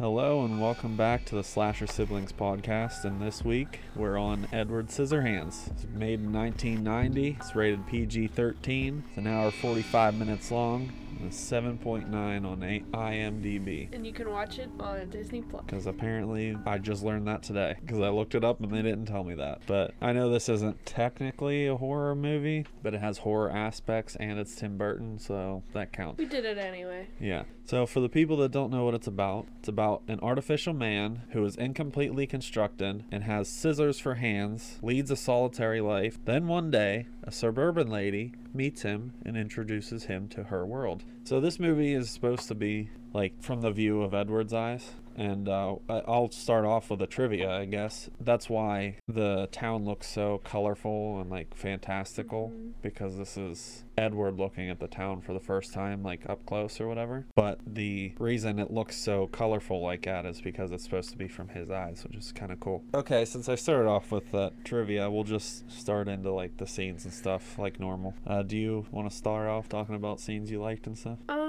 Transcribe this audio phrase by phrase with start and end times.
[0.00, 3.04] Hello and welcome back to the Slasher Siblings podcast.
[3.04, 5.70] And this week we're on Edward Scissorhands.
[5.70, 7.36] It's made in 1990.
[7.38, 9.04] It's rated PG 13.
[9.06, 10.90] It's an hour 45 minutes long.
[11.20, 12.12] And 7.9
[12.44, 13.92] on IMDb.
[13.92, 15.64] And you can watch it on Disney Plus.
[15.66, 17.76] Because apparently I just learned that today.
[17.80, 19.62] Because I looked it up and they didn't tell me that.
[19.66, 24.38] But I know this isn't technically a horror movie, but it has horror aspects and
[24.38, 26.18] it's Tim Burton, so that counts.
[26.18, 27.08] We did it anyway.
[27.18, 27.44] Yeah.
[27.64, 31.22] So, for the people that don't know what it's about, it's about an artificial man
[31.30, 36.18] who is incompletely constructed and has scissors for hands, leads a solitary life.
[36.24, 41.04] Then, one day, a suburban lady meets him and introduces him to her world.
[41.24, 44.92] So, this movie is supposed to be like from the view of Edward's eyes.
[45.16, 48.08] And uh, I'll start off with a trivia, I guess.
[48.20, 52.72] That's why the town looks so colorful and like fantastical Mhm.
[52.82, 56.80] because this is Edward looking at the town for the first time, like up close
[56.80, 57.26] or whatever.
[57.34, 61.28] But the reason it looks so colorful like that is because it's supposed to be
[61.28, 62.82] from his eyes, which is kind of cool.
[62.94, 67.04] Okay, since I started off with that trivia, we'll just start into like the scenes
[67.04, 68.14] and stuff like normal.
[68.26, 71.18] Uh, do you want to start off talking about scenes you liked and stuff?
[71.28, 71.39] Um,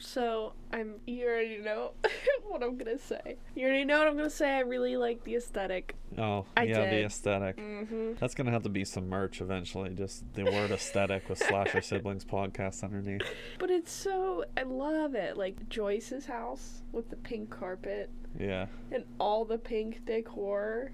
[0.00, 1.92] so I'm you already know
[2.48, 3.36] what I'm gonna say.
[3.54, 4.50] You already know what I'm gonna say.
[4.50, 5.94] I really like the aesthetic.
[6.16, 7.56] Oh, I yeah, the aesthetic.
[7.56, 8.12] Mm-hmm.
[8.18, 9.90] That's gonna have to be some merch eventually.
[9.90, 13.22] Just the word aesthetic with Slasher Siblings podcast underneath.
[13.58, 15.36] But it's so I love it.
[15.36, 20.92] Like Joyce's house with the pink carpet Yeah, and all the pink decor.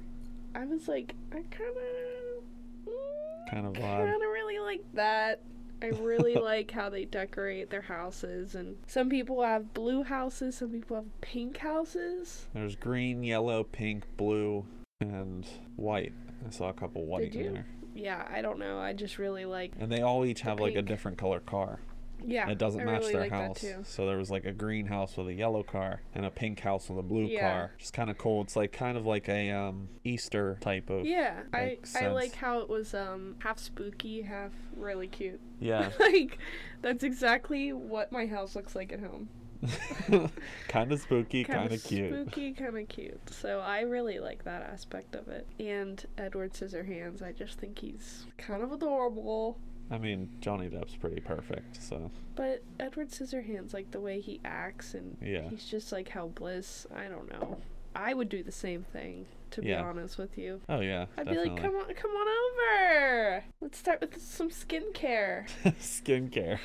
[0.54, 5.40] I was like, I kind of, kind of kind of really like that.
[5.84, 10.70] I really like how they decorate their houses, and some people have blue houses, some
[10.70, 12.46] people have pink houses.
[12.54, 14.64] There's green, yellow, pink, blue,
[15.02, 15.46] and
[15.76, 16.14] white.
[16.46, 17.66] I saw a couple white in there.
[17.94, 18.78] Yeah, I don't know.
[18.78, 19.72] I just really like.
[19.78, 21.80] And they all each The have like a different color car.
[22.26, 23.64] Yeah, it doesn't I match really their like house.
[23.84, 26.88] So there was like a green house with a yellow car and a pink house
[26.88, 27.40] with a blue Yeah.
[27.40, 27.70] car.
[27.80, 28.42] Is kind of cool.
[28.42, 31.04] It's like kind of like a um Easter type of.
[31.06, 35.40] Yeah, I Makes I like how it was um half spooky, half really cute.
[35.60, 35.90] Yeah.
[36.00, 36.38] like
[36.82, 39.28] that's exactly what my house looks like at home.
[40.68, 42.12] kind of spooky, kind of cute.
[42.12, 43.18] Spooky, kind of cute.
[43.30, 45.46] So I really like that aspect of it.
[45.58, 49.58] And Edward Scissorhands, I just think he's kind of adorable.
[49.90, 51.82] I mean, Johnny Depp's pretty perfect.
[51.82, 55.48] So But Edward Scissorhands, like the way he acts and Yeah.
[55.50, 56.86] he's just like how Bliss.
[56.94, 57.58] I don't know.
[57.94, 59.26] I would do the same thing.
[59.52, 60.60] To be honest with you.
[60.68, 61.44] oh yeah, I'd definitely.
[61.50, 63.44] be like, come on, come on over.
[63.60, 65.46] Let's start with some skincare.
[65.80, 66.58] Skincare.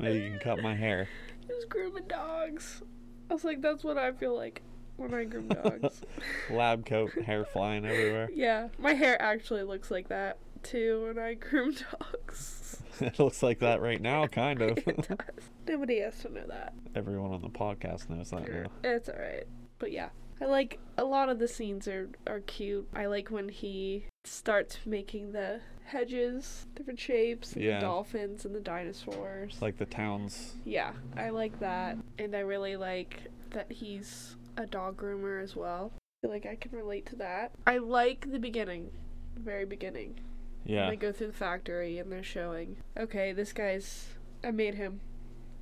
[0.00, 1.08] Maybe you can cut my hair.
[1.46, 2.82] He was grooming dogs.
[3.30, 4.62] I was like, that's what I feel like
[4.96, 6.00] when I groom dogs.
[6.50, 8.28] Lab coat, hair flying everywhere.
[8.34, 12.58] yeah, my hair actually looks like that too when I groom dogs.
[13.00, 14.78] it looks like that right now, kind of.
[15.68, 16.74] Nobody has to know that.
[16.94, 18.66] Everyone on the podcast knows that now.
[18.84, 19.46] It's alright.
[19.78, 20.10] But yeah.
[20.40, 22.88] I like a lot of the scenes are, are cute.
[22.94, 27.76] I like when he starts making the hedges, different shapes, and Yeah.
[27.76, 29.58] the dolphins and the dinosaurs.
[29.60, 30.56] Like the towns.
[30.64, 31.96] Yeah, I like that.
[32.18, 33.20] And I really like
[33.50, 35.92] that he's a dog groomer as well.
[35.94, 37.52] I feel like I can relate to that.
[37.66, 38.90] I like the beginning,
[39.34, 40.18] the very beginning.
[40.64, 40.82] Yeah.
[40.82, 44.08] When they go through the factory and they're showing, okay, this guy's,
[44.44, 45.00] I made him.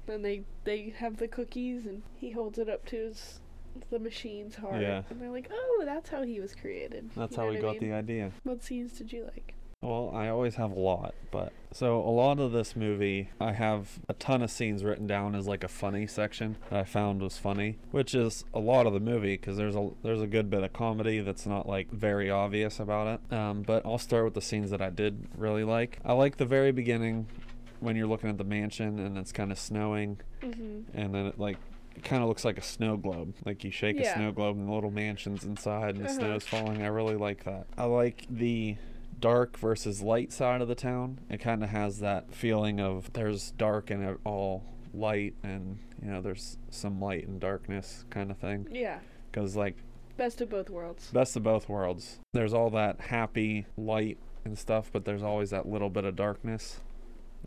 [0.08, 3.40] And they, they have the cookies and he holds it up to his,
[3.90, 4.80] the machine's heart.
[4.80, 5.02] Yeah.
[5.08, 7.10] And they're like, oh, that's how he was created.
[7.16, 8.32] That's You how we what I got the idea.
[8.42, 9.54] What scenes did you like?
[9.82, 13.98] Well, I always have a lot, but so a lot of this movie, I have
[14.10, 17.38] a ton of scenes written down as like a funny section that I found was
[17.38, 20.62] funny, which is a lot of the movie because there's a there's a good bit
[20.64, 23.34] of comedy that's not like very obvious about it.
[23.34, 25.98] Um, but I'll start with the scenes that I did really like.
[26.04, 27.26] I like the very beginning
[27.78, 30.96] when you're looking at the mansion and it's kind of snowing Mm-hmm.
[30.98, 31.56] and then it like
[31.96, 33.32] it kind of looks like a snow globe.
[33.46, 36.18] Like you shake a snow globe and the little mansions inside and the Uh-huh.
[36.18, 36.82] snow's falling.
[36.82, 37.64] I really like that.
[37.78, 38.76] I like the
[39.20, 41.20] dark versus light side of the town.
[41.28, 46.20] It kind of has that feeling of there's dark and all light and you know
[46.20, 48.98] there's some light and darkness kind of thing Yeah.
[49.30, 49.76] because like
[50.16, 51.10] Best of both worlds.
[51.12, 55.68] best of both worlds there's all that happy light and stuff but there's always that
[55.68, 56.80] little bit of darkness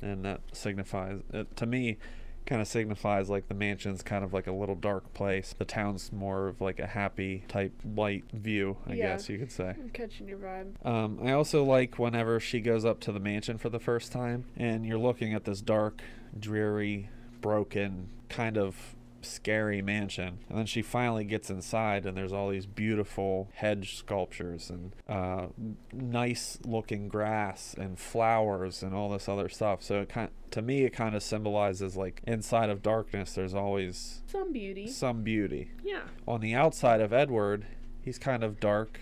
[0.01, 1.97] and that signifies it, to me
[2.45, 6.11] kind of signifies like the mansion's kind of like a little dark place the town's
[6.11, 9.13] more of like a happy type light view i Yeah.
[9.13, 10.85] guess you could say I'm catching your vibe.
[10.85, 14.45] um, I also like whenever she goes up to the mansion for the first time
[14.57, 16.01] and you're looking at this dark,
[16.37, 17.09] dreary,
[17.41, 20.39] broken, kind of scary mansion.
[20.49, 25.47] And then she finally gets inside, and there's all these beautiful hedge sculptures and uh,
[25.91, 29.81] nice looking grass and flowers and all this other stuff.
[29.83, 34.21] So it kind to me, it kind of symbolizes like inside of darkness, there's always
[34.27, 34.87] Some beauty.
[34.87, 35.71] some beauty.
[35.83, 36.03] Yeah.
[36.27, 37.65] On the outside of Edward,
[38.01, 38.99] he's kind of dark,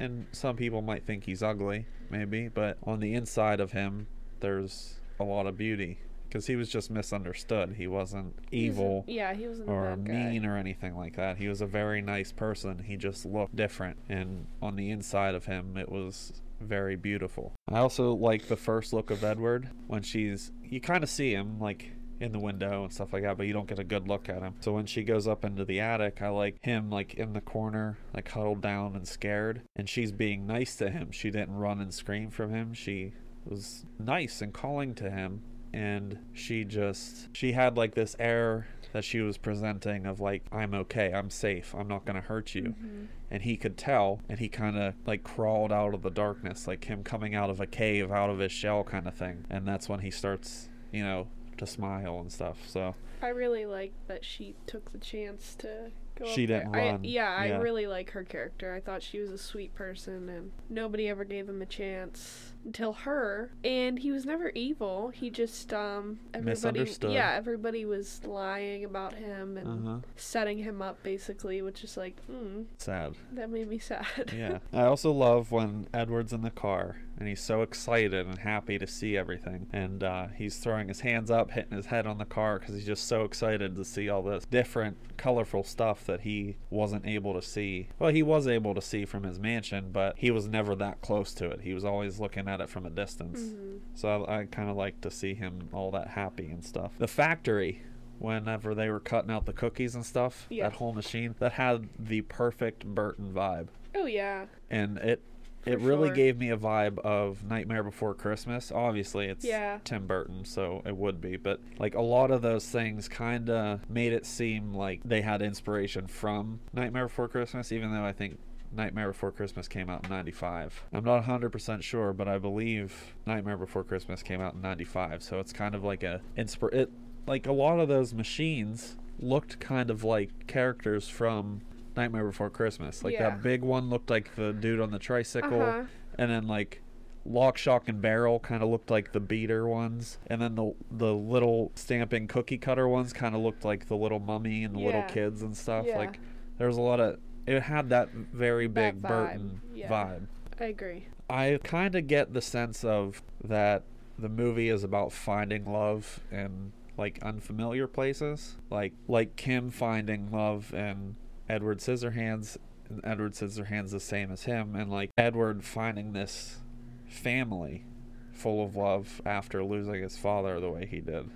[0.00, 4.06] and some people might think he's ugly, maybe, but on the inside of him,
[4.40, 5.98] there's a lot of beauty
[6.36, 7.76] because he was just misunderstood.
[7.78, 10.12] He wasn't He was evil yeah, he wasn't or bad guy.
[10.12, 11.38] mean or anything like that.
[11.38, 12.84] He was a very nice person.
[12.86, 17.54] He just looked different, and on the inside of him, it was very beautiful.
[17.70, 21.58] I also like the first look of Edward when she's you kind of see him
[21.58, 24.28] like in the window and stuff like that, but you don't get a good look
[24.28, 24.56] at him.
[24.60, 27.96] So when she goes up into the attic, I like him like in the corner,
[28.12, 31.12] like huddled down and scared, and she's being nice to him.
[31.12, 32.74] She didn't run and scream from him.
[32.74, 33.14] She
[33.46, 35.40] was nice and calling to him
[35.72, 40.72] and she just she had like this air that she was presenting of like I'm
[40.74, 42.74] okay, I'm safe, I'm not going to hurt you.
[42.80, 43.06] Mhm.
[43.30, 46.84] And he could tell and he kind of like crawled out of the darkness like
[46.84, 49.44] him coming out of a cave out of his shell kind of thing.
[49.50, 51.26] And that's when he starts, you know,
[51.58, 52.58] to smile and stuff.
[52.68, 56.26] So I really like that she took the chance to go.
[56.26, 57.04] She didn't I, run.
[57.04, 58.74] yeah, I really like her character.
[58.74, 62.92] I thought she was a sweet person, and nobody ever gave him a chance until
[62.92, 63.52] her.
[63.64, 65.08] And he was never evil.
[65.08, 66.84] He just um everybody.
[67.08, 69.98] Yeah, everybody was lying about him and uh-huh.
[70.16, 73.14] setting him up basically, which is like, mm, sad.
[73.32, 74.32] that made me sad.
[74.36, 74.58] yeah.
[74.72, 78.86] I also love when Edward's in the car and he's so excited and happy to
[78.86, 79.68] see everything.
[79.72, 82.86] And uh, he's throwing his hands up, hitting his head on the car because he's
[82.86, 87.42] just so excited to see all this different, colorful stuff that he wasn't able to
[87.42, 87.88] see.
[87.98, 91.32] Well, he was able to see from his mansion, but he was never that close
[91.34, 91.62] to it.
[91.62, 93.40] He was always looking at it from a distance.
[93.40, 93.78] Mhm.
[93.94, 96.92] So I, I kind of like to see him all that happy and stuff.
[96.98, 97.82] The factory,
[98.18, 100.64] whenever they were cutting out the cookies and stuff, Yeah.
[100.68, 104.46] that whole machine, that had the perfect Burton vibe Oh yeah.
[104.70, 105.22] and it
[105.64, 106.14] it For really sure.
[106.14, 108.70] gave me a vibe of Nightmare Before Christmas.
[108.70, 109.80] Obviously, it's Yeah.
[109.82, 113.90] Tim Burton, so it would be, but like a lot of those things kind of
[113.90, 118.38] made it seem like they had inspiration from Nightmare Before Christmas, even though I think
[118.72, 120.82] Nightmare Before Christmas came out in 95.
[120.92, 125.38] I'm not 100% sure, but I believe Nightmare Before Christmas came out in 95, so
[125.40, 126.90] it's kind of like a inspir it
[127.26, 131.60] like a lot of those machines looked kind of like characters from
[131.96, 133.02] Nightmare Before Christmas.
[133.02, 133.30] Like Yeah.
[133.30, 135.84] that big one looked like the dude on the tricycle, Uh-huh.
[136.18, 136.82] and then like
[137.28, 141.12] Lock, Shock, and Barrel kind of looked like the beater ones, and then the the
[141.12, 145.02] little stamping cookie cutter ones kind of looked like the little mummy and the little
[145.04, 145.86] kids and stuff.
[145.88, 145.98] Yeah.
[145.98, 146.20] Like
[146.58, 149.88] there was a lot of it had that very That big vibe, Burton yeah.
[149.88, 150.26] vibe.
[150.60, 151.06] I agree.
[151.28, 153.82] I kind of get the sense of that
[154.18, 160.72] the movie is about finding love in like unfamiliar places, like like Kim finding love
[160.72, 161.16] in
[161.48, 162.56] Edward Scissorhands,
[162.88, 166.60] and Edward Scissorhands the same as him, and like Edward finding this
[167.06, 167.84] family
[168.32, 171.28] full of love after losing his father the way he did,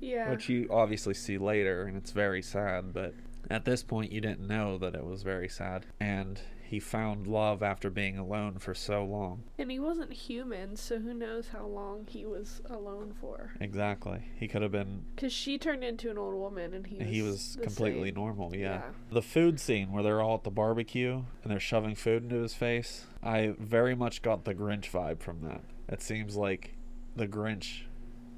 [0.00, 0.30] Yeah.
[0.30, 3.14] which you obviously see later, and it's very sad, but
[3.50, 7.62] at this point you didn't know that it was very sad, and he found love
[7.62, 9.42] after being alone for so long.
[9.58, 13.52] And he wasn't human, so who knows how long he was alone for.
[13.58, 14.20] Exactly.
[14.36, 15.04] He could have been.
[15.16, 18.16] Because she turned into an old woman and he was, He was completely same.
[18.16, 18.54] normal.
[18.54, 18.58] Yeah.
[18.74, 18.82] Yeah.
[19.10, 22.52] The food scene where they're all at the barbecue and they're shoving food into his
[22.52, 23.06] face.
[23.22, 25.62] I very much got the Grinch vibe from that.
[25.88, 26.74] It seems like
[27.16, 27.84] the Grinch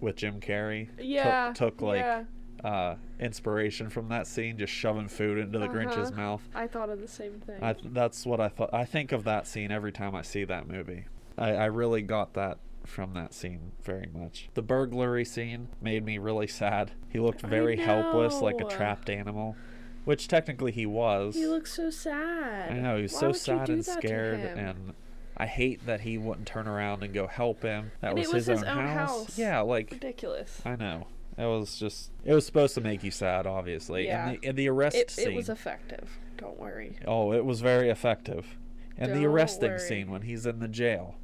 [0.01, 1.53] with Jim Carrey took- Yeah.
[1.53, 2.23] took, like yeah.
[2.65, 6.21] Uh, inspiration from that scene, just shoving food into the Grinch's Uh-huh.
[6.21, 6.43] mouth.
[6.55, 7.59] I thought of the same thing.
[7.63, 8.71] I th- that's what I thought.
[8.73, 11.05] I think of that scene every time I see that movie.
[11.39, 14.49] I, I really got that from that scene very much.
[14.55, 16.93] The burglary scene made me really sad.
[17.09, 19.57] He looked very helpless, like a trapped animal,
[20.05, 21.35] which technically he was.
[21.35, 22.71] he looks so sad.
[22.73, 24.95] I know he was Why so sad and scared, and
[25.37, 27.93] I hate that he wouldn't turn around and go help him.
[28.01, 29.11] That was, was his, his own, own house.
[29.27, 29.39] house.
[29.39, 30.61] Yeah, like ridiculous.
[30.65, 31.07] I know.
[31.41, 32.11] It was just.
[32.25, 34.07] It was supposed to make you sad, obviously.
[34.07, 34.29] Yeah.
[34.31, 35.31] And the, and the arrest It, scene.
[35.33, 36.19] it was effective.
[36.37, 36.97] Don't worry.
[37.07, 38.57] Oh, it was very effective.
[38.99, 39.79] And the Don't arresting worry.
[39.81, 41.15] scene when he's in the jail.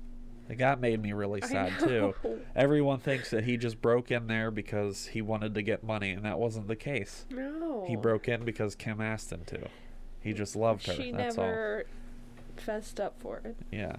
[0.49, 2.15] Like, that made me really sad too.
[2.55, 6.25] Everyone thinks that he just broke in there because he wanted to get money, and
[6.25, 7.27] that wasn't the case.
[7.31, 7.85] No.
[7.89, 9.69] He broke in because Kim asked him to.
[10.21, 10.95] He just loved her.
[10.95, 11.85] She that's never
[12.57, 13.57] fessed up for it.
[13.73, 13.97] Yeah.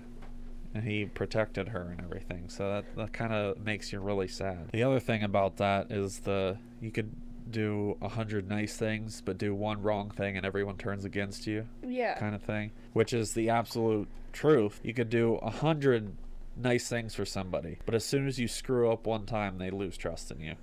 [0.74, 2.50] And he protected her and everything.
[2.50, 4.70] So that, that kind of makes you really sad.
[4.72, 7.12] The other thing about that is the you could
[7.50, 11.68] do a hundred nice things, but do one wrong thing and everyone turns against you.
[11.86, 12.16] Yeah.
[12.20, 14.80] kind of thing, which is the absolute truth.
[14.84, 16.16] You could do a hundred
[16.56, 19.98] nice things for somebody, but as soon as you screw up one time, they lose
[19.98, 20.56] trust in you.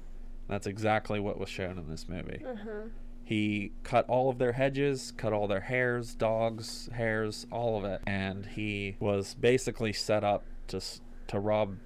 [0.49, 2.43] That's exactly what was shown in this movie.
[2.47, 2.89] Uh huh.
[3.25, 8.03] He cut all of their hedges, cut all their hairs, dogs' hairs, all of it,
[8.07, 10.81] and he was basically set up to
[11.29, 11.79] to rob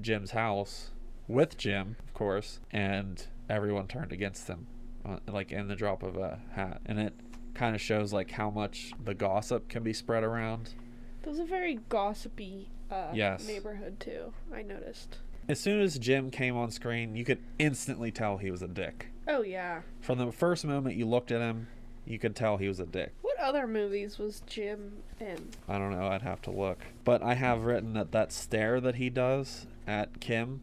[0.00, 0.90] Jim's house
[1.28, 4.66] with Jim, of course, and everyone turned against him,
[5.04, 7.12] uh, like in the drop of a hat, and it
[7.54, 10.74] kind of shows like how much the gossip can be spread around.
[11.22, 13.46] It was a very gossipy uh, Yes.
[13.46, 14.32] neighborhood too.
[14.54, 15.18] I noticed.
[15.48, 19.08] As soon as Jim came on screen, you could instantly tell he was a dick.
[19.28, 19.82] Oh yeah.
[20.00, 21.68] From the first moment you looked at him,
[22.04, 23.12] you could tell he was a dick.
[23.22, 25.48] What other movies was Jim in?
[25.68, 26.78] I don't know, I'd have to look.
[27.04, 30.60] But I have written that that stare that he does at Kim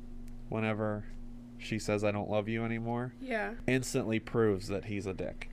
[0.50, 1.06] whenever
[1.58, 3.54] she says I don't love you anymore Yeah.
[3.68, 5.50] instantly proves that he's a dick.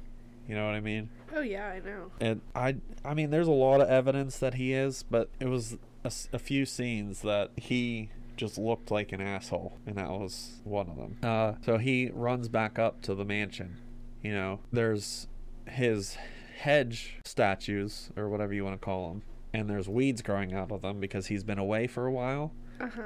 [0.49, 1.11] You know what I mean?
[1.35, 2.11] Oh yeah, I know.
[2.21, 5.79] And I I mean there's a lot of evidence that he is, but it was
[6.05, 10.97] a few scenes that he just looked like an asshole and that was one of
[10.97, 11.17] them.
[11.23, 13.77] Uh so he runs back up to the mansion.
[14.23, 15.29] You know, there's
[15.69, 16.17] his
[16.59, 20.83] hedge statues or whatever you want to call them and there's weeds growing out of
[20.83, 23.03] them because he's been away for a while Uh huh.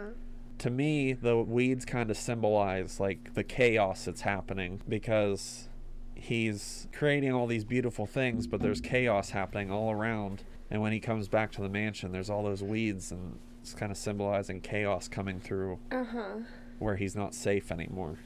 [0.59, 5.69] to me the weeds kind of symbolize like the chaos that's happening because
[6.17, 10.99] he's creating all these beautiful things but there's chaos happening all around and when he
[11.01, 15.09] comes back to the mansion there's all those weeds and it's kind of symbolizing chaos
[15.09, 16.35] coming through Uh huh.
[16.79, 18.19] where he's not safe anymore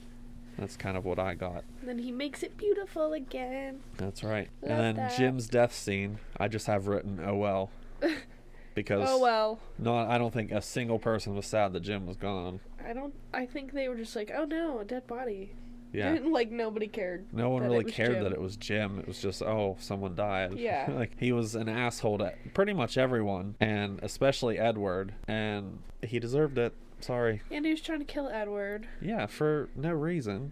[0.58, 3.78] that's kind of what i got Then he makes it beautiful again.
[3.96, 5.16] that's right Love and then that.
[5.16, 7.70] jim's death scene i just have written oh well
[8.74, 9.60] because Oh well.
[9.78, 13.12] not i don't think a single person was sad that jim was gone I don't.
[13.34, 15.50] I think they were just like, oh no, a dead body.
[15.92, 17.32] Yeah like nobody cared.
[17.32, 18.24] No one really cared Jim.
[18.24, 18.98] that it was Jim.
[18.98, 20.58] It was just, oh, someone died.
[20.58, 20.90] Yeah.
[20.94, 26.58] like he was an asshole to pretty much everyone, and especially Edward, and he deserved
[26.58, 26.74] it.
[27.00, 27.42] Sorry.
[27.50, 30.50] And he was trying to kill Edward, Yeah, for no reason.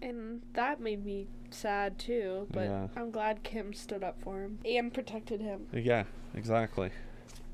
[0.00, 2.46] and that made me sad too.
[2.50, 2.88] But Yeah.
[2.96, 5.66] I'm glad Kim stood up for him and protected him.
[5.72, 6.04] Yeah,
[6.34, 6.90] exactly.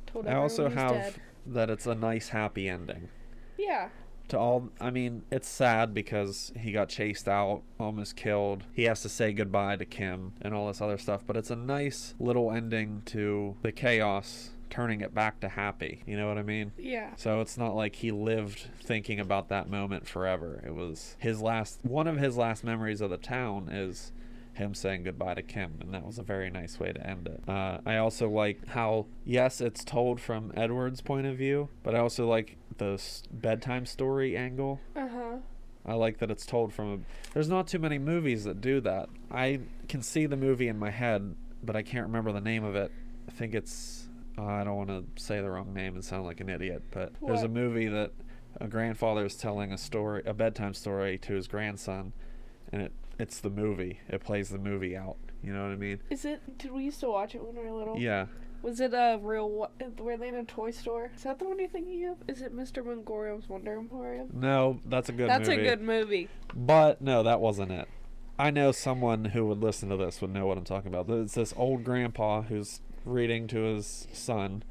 [0.07, 1.15] Told I also have dead.
[1.47, 3.09] that it's a nice happy ending.
[3.59, 3.89] Yeah.
[4.31, 8.63] To all, I mean, it's sad because he got chased out, almost killed.
[8.73, 11.57] He has to say goodbye to Kim and all this other stuff, but it's a
[11.57, 16.05] nice little ending to the chaos, turning it back to happy.
[16.07, 16.71] You know what I mean?
[16.79, 17.11] Yeah.
[17.17, 20.63] So it's not like he lived thinking about that moment forever.
[20.65, 24.13] It was his last one of his last memories of the town is
[24.55, 27.43] him saying goodbye to Kim, and that was a very nice way to end it.
[27.49, 31.99] Uh, I also like how yes, it's told from Edward's point of view, but I
[31.99, 34.81] also like the bedtime story angle.
[34.97, 35.37] Uh huh.
[35.87, 36.99] I like that it's told from a.
[37.33, 39.09] There's not too many movies that do that.
[39.31, 42.75] I can see the movie in my head, but I can't remember the name of
[42.75, 42.91] it.
[43.29, 44.09] I think it's.
[44.37, 47.13] Uh, I don't want to say the wrong name and sound like an idiot, but
[47.25, 48.13] there's a movie that
[48.61, 52.13] a grandfather is telling a story, a bedtime story to his grandson,
[52.73, 54.01] and it it's the movie.
[54.09, 55.17] It plays the movie out.
[55.43, 56.01] You know what I mean?
[56.11, 56.59] Is it?
[56.59, 57.99] Did we used to watch it when we were little?
[57.99, 58.27] Yeah.
[58.63, 59.71] Was it a real?
[59.99, 61.11] Were they in a toy store?
[61.17, 62.17] Is that the one you're thinking of?
[62.29, 62.85] Is it Mr.
[62.85, 64.29] Magorium's Wonder Emporium?
[64.33, 65.61] No, that's a good That's movie.
[65.63, 66.29] a good movie.
[66.55, 67.89] But no, that wasn't it.
[68.39, 71.09] I know someone who would listen to this would know what I'm talking about.
[71.11, 74.63] It's this old grandpa who's reading to his son.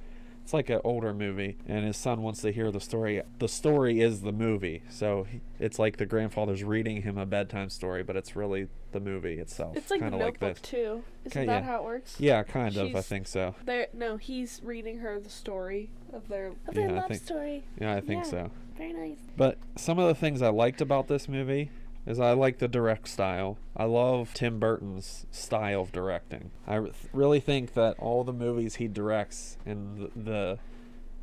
[0.50, 3.22] It's like an older movie, and his son wants to hear the story.
[3.38, 7.70] The story is the movie, so he, it's like the grandfather's reading him a bedtime
[7.70, 9.78] story, but it's really the movie itself.
[9.78, 10.72] It's like the kind of like Notebook this.
[10.72, 11.04] too.
[11.26, 11.70] Isn't Okay, that yeah.
[11.70, 12.16] how it works?
[12.20, 12.96] Yeah, kind of.
[12.96, 13.54] I think so.
[13.66, 17.22] There, no, he's reading her the story of their of Yeah, their I love think-
[17.22, 17.64] story.
[17.80, 18.32] Yeah, I think Yeah.
[18.32, 18.52] so.
[18.76, 19.20] Very nice.
[19.38, 21.70] But some of the things I liked about this movie
[22.06, 23.58] is I like the direct style.
[23.76, 26.52] I love Tim Burton's style of directing.
[26.68, 30.60] I really think that all the movies he directs and the, the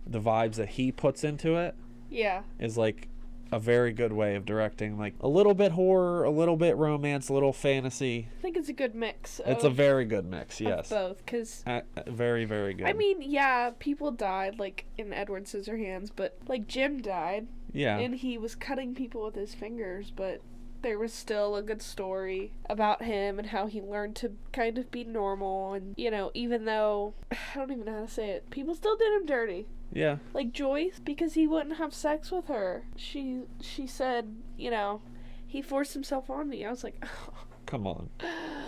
[0.09, 1.75] the vibes that he puts into it
[2.11, 2.42] Yeah.
[2.61, 3.09] is like
[3.52, 7.28] a very good way of directing like a little bit horror, a little bit romance,
[7.28, 8.28] a little fantasy.
[8.38, 9.40] I think it's a good mix.
[9.45, 10.90] It's a very good mix, yes.
[10.90, 11.23] both,
[11.66, 12.87] a- very very good.
[12.87, 17.99] I mean, yeah, people died like in Edward Scissorhands, but like Jim died, yeah.
[17.99, 20.40] and he was cutting people with his fingers, but
[20.86, 24.88] there was still a good story about him and how he learned to kind of
[24.92, 28.48] be normal and you know even though i don't even know how to say it
[28.50, 30.18] people still did him dirty yeah.
[30.32, 35.00] like joyce because he wouldn't have sex with her she she said you know
[35.44, 37.04] he forced himself on me i was like
[37.66, 38.08] Come on.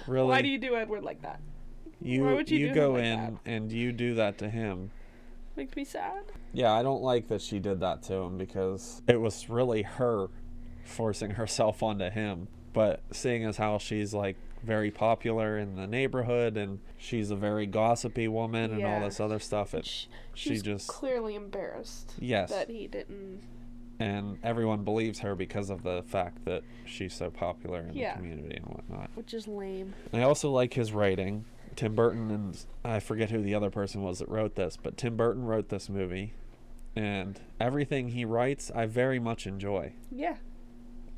[0.08, 0.26] Really?
[0.26, 1.38] why do you do edward like that
[2.02, 3.32] You why would you do him go like in that?
[3.46, 4.90] and you do that to him.
[5.54, 9.20] makes me sad Yeah, I don't like that she did that to him because it
[9.20, 10.30] was really her
[10.88, 12.48] forcing herself onto him.
[12.72, 17.66] But seeing as how she's like very popular in the neighborhood and she's a very
[17.66, 22.50] gossipy woman and all this other stuff, it she, she she's just- clearly embarrassed yes,
[22.50, 23.40] that he didn't
[24.00, 28.12] and everyone believes her because of the fact that she's so popular in Yeah.
[28.14, 29.10] the community and whatnot.
[29.16, 29.92] Which is lame.
[30.12, 31.44] I also like his writing.
[31.74, 35.16] Tim Burton and I forget who the other person was that wrote this, but Tim
[35.16, 36.32] Burton wrote this movie,
[36.94, 39.92] and everything he writes, I very much enjoy.
[40.12, 40.36] Yeah.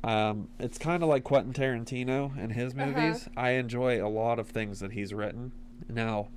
[0.03, 2.85] Um, it's kind of like Quentin Tarantino and his Uh-huh.
[2.87, 3.29] movies.
[3.37, 5.51] I enjoy a lot of things that he's written.
[5.87, 6.29] Now,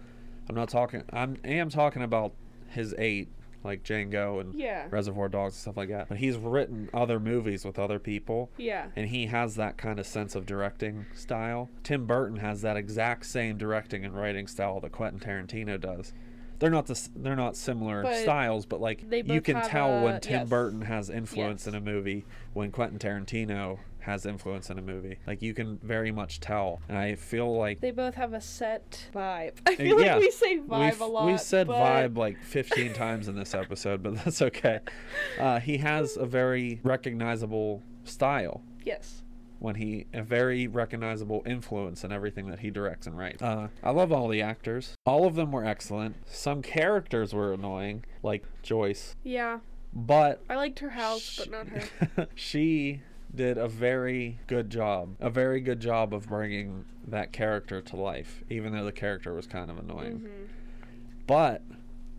[0.48, 1.02] I'm not talking.
[1.10, 2.34] I'm I am talking about
[2.68, 3.28] his eight,
[3.62, 4.86] like Django and Yeah.
[4.90, 6.08] Reservoir Dogs and stuff like that.
[6.08, 8.88] But he's written other movies with other people, Yeah.
[8.94, 11.70] and he has that kind of sense of directing style.
[11.82, 16.12] Tim Burton has that exact same directing and writing style that Quentin Tarantino does.
[16.58, 20.40] They're not the, they're not similar But styles, but like you can tell when Tim
[20.40, 20.48] yes.
[20.48, 25.18] Burton has influence in a movie, when Quentin Tarantino has influence in a movie.
[25.26, 29.08] Like you can very much tell, and I feel like They both have a set
[29.14, 29.54] vibe.
[29.66, 31.26] I feel yeah, like we say vibe a lot.
[31.26, 34.80] we said but- vibe like 15 times in this episode, but that's okay.
[35.40, 39.22] Uh, he has a very recognizable style Yes.
[39.58, 43.42] When he a very recognizable influence in everything that he directs and writes.
[43.42, 44.94] Uh, I love all the actors.
[45.06, 46.16] All of them were excellent.
[46.26, 49.60] Some characters were annoying, like Joyce, Yeah.
[49.92, 52.28] but I liked her house, but not her.
[52.34, 53.00] she
[53.34, 55.16] did a very good job.
[55.20, 59.46] A very good job of bringing that character to life, even though the character was
[59.46, 60.18] kind of annoying.
[60.20, 60.44] hmm
[61.26, 61.62] But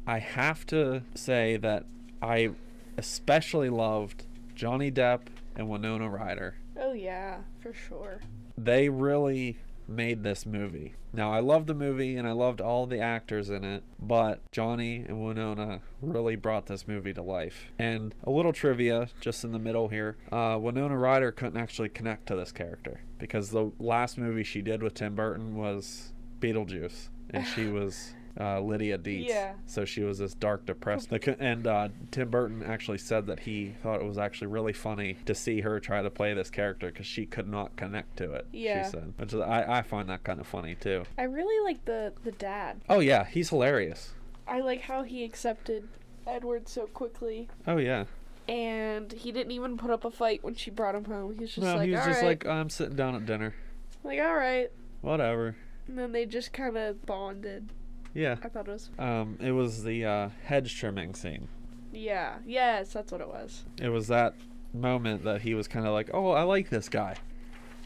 [0.07, 1.85] I have to say that
[2.21, 2.51] I
[2.97, 4.25] especially loved
[4.55, 5.21] Johnny Depp
[5.55, 6.55] and Winona Ryder.
[6.79, 8.21] Oh yeah, for sure.
[8.57, 10.93] They really made this movie.
[11.13, 15.05] Now I loved the movie and I loved all the actors in it, but Johnny
[15.07, 17.71] and Winona really brought this movie to life.
[17.77, 20.17] And a little trivia just in the middle here.
[20.31, 24.81] Uh, Winona Ryder couldn't actually connect to this character because the last movie she did
[24.81, 29.27] with Tim Burton was Beetlejuice and she was uh, Lydia Deetz.
[29.27, 29.53] Yeah.
[29.65, 31.11] So she was this dark, depressed.
[31.11, 35.33] And uh, Tim Burton actually said that he thought it was actually really funny to
[35.33, 38.47] see her try to play this character because she could not connect to it.
[38.51, 38.83] Yeah.
[38.85, 41.03] She said, which is, I I find that kind of funny too.
[41.17, 42.81] I really like the the dad.
[42.89, 44.13] Oh yeah, he's hilarious.
[44.47, 45.87] I like how he accepted
[46.27, 48.05] Edward so quickly, Oh yeah.
[48.47, 51.35] and he didn't even put up a fight when she brought him home.
[51.39, 53.55] He's just no, like, he was all just right." like, I'm sitting down at dinner.
[54.03, 55.55] like all right, Whatever.
[55.87, 57.69] and then they just kind of bonded.
[58.15, 58.37] Yeah.
[58.41, 61.47] I thought it was Um, it was the uh, hedge trimming scene.
[61.91, 63.63] yeah, yes, that's what it was.
[63.79, 64.33] It was that
[64.73, 67.15] moment that he was kind of like, oh, I like this guy.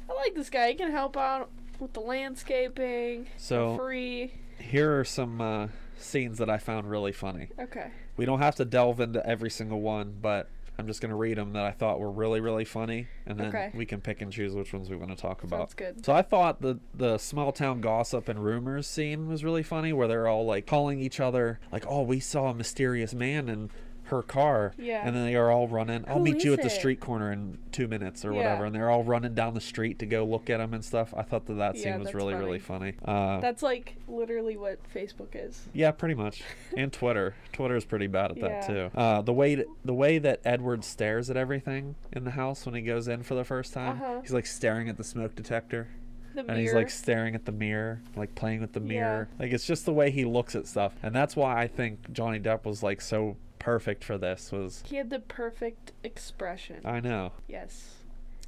[0.09, 0.69] I like this guy.
[0.69, 4.33] He can help out with the landscaping So free.
[4.59, 7.49] here are some uh, scenes that I found really funny.
[7.59, 7.91] Okay.
[8.17, 11.37] We don't have to delve into every single one, but I'm just going to read
[11.37, 13.69] them that I thought were really, really funny, and then Okay.
[13.73, 15.59] we can pick and choose which ones we want to talk about.
[15.59, 16.05] Sounds good.
[16.05, 20.07] So I thought the the small town gossip and rumors scene was really funny, where
[20.07, 23.69] they're all like calling each other, like, "Oh, we saw a mysterious man in
[24.09, 25.01] her car," Yeah.
[25.05, 26.03] and then they are all running.
[26.07, 28.37] I'll Who meet you at the it?" street corner in two minutes or Yeah.
[28.37, 31.13] whatever, and they're all running down the street to go look at him and stuff.
[31.17, 32.93] I thought that that Yeah, scene was that's really, really funny.
[33.03, 35.67] Uh, That's like literally what Facebook is.
[35.73, 36.43] yeah, pretty much.
[36.77, 37.35] And Twitter.
[37.53, 38.89] Twitter is pretty bad at that too.
[38.95, 42.81] Uh, the way the way that Edward stares at everything in the house when he
[42.81, 44.21] goes in for the first time, Uh-huh.
[44.21, 45.87] he's like staring at the smoke detector
[46.35, 48.95] and he's like staring at the mirror, like playing with the mirror.
[49.01, 49.11] Yeah.
[49.13, 49.27] mirror.
[49.39, 52.39] Like it's just the way he looks at stuff, and that's why I think Johnny
[52.39, 54.51] Depp was like so perfect for this.
[54.51, 56.81] Was he had the perfect expression.
[56.85, 57.95] I know yes.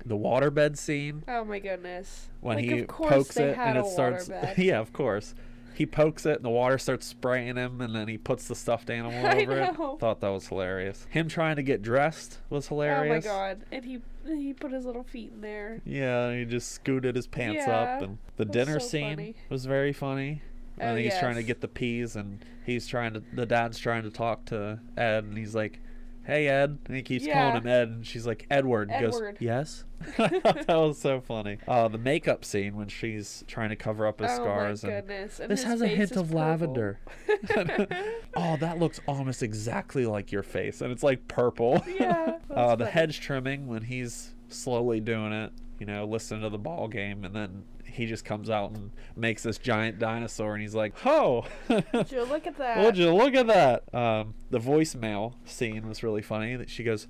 [0.06, 2.28] the waterbed scene Oh my goodness.
[2.42, 4.30] when like, he of course pokes they it had and a it starts.
[4.30, 4.58] waterbed.
[4.58, 5.36] yeah, of course.
[5.74, 8.90] He pokes it and the water starts spraying him, and then he puts the stuffed
[8.90, 9.94] animal I over know.
[9.96, 10.00] it.
[10.00, 11.08] Thought that was hilarious.
[11.10, 13.26] Him trying to get dressed was hilarious.
[13.26, 13.62] Oh my god.
[13.72, 15.82] And he he put his little feet in there.
[15.86, 19.36] Yeah, he just scooted his pants Yeah, up, and the that's dinner so scene funny.
[19.50, 20.42] was very funny.
[20.80, 23.24] Oh, And he's trying to get the peas, and he's trying to.
[23.34, 25.80] The dad's trying to talk to Ed, and he's like,
[26.24, 29.84] "Hey, Ed," and he keeps calling him Ed, and she's like, "Edward." He goes, "Yes."
[30.18, 31.58] That was so funny.
[31.68, 34.84] Uh, the makeup scene when she's trying to cover up his scars.
[34.84, 35.40] oh scars, my and goodness.
[35.40, 36.38] And this has a hint of purple.
[36.40, 37.00] lavender.
[38.36, 41.84] oh, that looks almost exactly like your face, and it's like purple.
[41.88, 42.92] Yeah, uh, the funny.
[42.92, 47.36] hedge trimming when he's slowly doing it, you know, listening to the ball game, and
[47.36, 51.84] then he just comes out and makes this giant dinosaur, and he's like, "Ho!" "Oh,
[52.10, 52.84] you look at that.
[52.84, 56.56] would you look at that?" Um, the voicemail scene was really funny.
[56.56, 57.08] That she goes,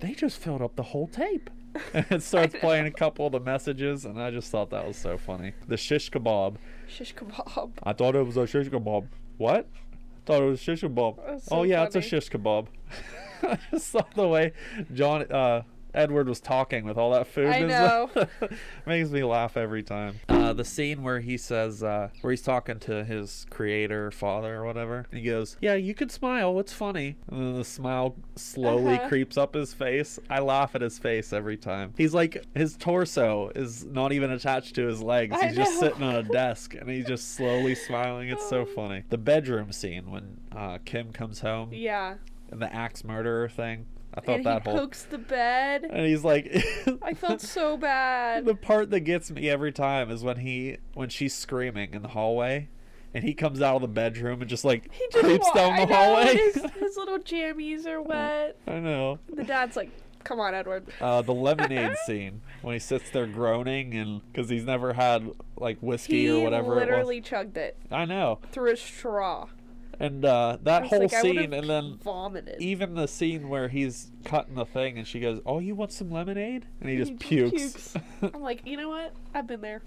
[0.00, 1.50] "They just filled up the whole tape."
[1.94, 5.16] and starts playing a couple of the messages, and I just thought that was so
[5.16, 5.52] funny.
[5.68, 6.56] The shish kebab.
[6.88, 7.70] Shish kebab.
[7.84, 9.06] I thought it was a shish kebab.
[9.38, 9.66] What?
[9.66, 11.16] I Thought it was shish kebab.
[11.24, 12.66] That's oh so yeah, it's a shish kebab.
[13.42, 14.52] I just saw the way
[14.92, 15.62] John, uh,
[15.94, 17.46] Edward was talking with all that food.
[17.48, 18.10] I know.
[18.86, 20.16] Makes me laugh every time.
[20.28, 24.64] Uh, the scene where he says, uh, where he's talking to his creator, father, or
[24.64, 25.06] whatever.
[25.12, 26.58] He goes, "Yeah, you can smile.
[26.60, 29.08] It's funny." And then the smile slowly Uh-huh.
[29.08, 30.18] creeps up his face.
[30.28, 31.92] I laugh at his face every time.
[31.96, 35.36] He's like, his torso is not even attached to his legs.
[35.40, 38.28] I He's just sitting on a desk, and he's just slowly smiling.
[38.28, 38.64] It's so Oh.
[38.66, 39.04] funny.
[39.08, 42.14] The bedroom scene when uh, Kim comes home Yeah.
[42.50, 43.86] and the axe murderer thing.
[44.14, 45.84] I thought And that he whole pokes the bed.
[45.88, 46.50] and he's like
[47.02, 48.44] I felt so bad.
[48.44, 52.08] the part that gets me every time is when he when she's screaming in the
[52.08, 52.68] hallway
[53.14, 55.72] and he comes out of the bedroom and just like He just creeps wa- down
[55.74, 58.56] I the know, hallway His, his little jammies are wet.
[58.66, 59.90] i know The dad's like,
[60.24, 64.64] "Come on, Edward." uh, the lemonade scene when he sits there groaning and because he's
[64.64, 68.76] never had like whiskey he or whatever He literally chugged it i know through a
[68.76, 69.46] straw.
[70.00, 72.56] And uh, that whole like, scene and then vomited.
[72.60, 76.10] even the scene where he's cutting the thing and she goes oh you want some
[76.10, 79.12] lemonade and he just He pukes, I'm like, you know what?
[79.34, 79.82] I've been there,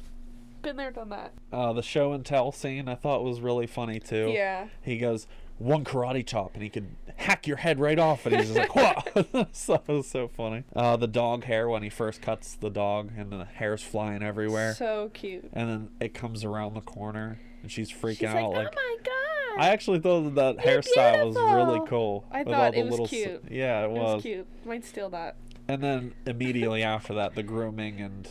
[0.62, 1.34] been there, done that.
[1.52, 4.68] uh, the show and tell scene i thought was really funny too Yeah.
[4.82, 5.28] he goes
[5.60, 8.76] one karate chop and he could hack your head right off and he's just like
[8.76, 12.70] whoa so it was so funny uh, the dog hair when he first cuts the
[12.70, 15.50] dog and the hair's flying everywhere So cute.
[15.54, 18.98] and then it comes around the corner and she's freaking She's out like, like, "Oh
[18.98, 19.12] my god!"
[19.58, 23.44] I actually thought that, that hairstyle was really cool I thought it was s- cute.
[23.52, 24.48] yeah it it was, was cute.
[24.66, 25.36] Might steal that.
[25.68, 28.28] and then immediately after that the grooming and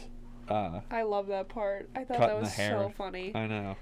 [0.48, 1.88] uh, I love that part.
[1.94, 3.32] I thought that was so funny.
[3.34, 3.76] i know